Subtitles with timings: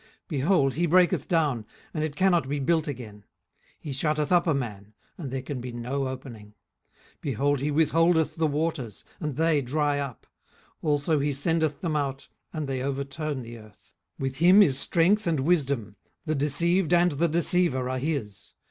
[0.01, 3.23] 18:012:014 Behold, he breaketh down, and it cannot be built again:
[3.79, 6.55] he shutteth up a man, and there can be no opening.
[7.21, 10.25] 18:012:015 Behold, he withholdeth the waters, and they dry up:
[10.81, 13.93] also he sendeth them out, and they overturn the earth.
[14.19, 15.95] 18:012:016 With him is strength and wisdom:
[16.25, 18.55] the deceived and the deceiver are his.